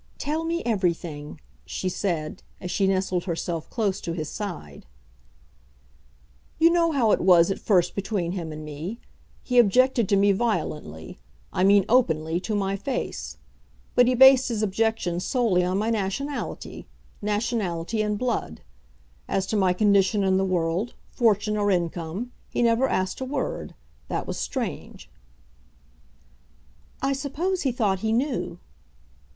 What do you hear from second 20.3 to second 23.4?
the world, fortune, or income, he never asked a